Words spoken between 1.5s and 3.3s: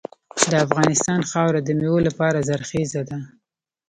د میوو لپاره زرخیزه ده.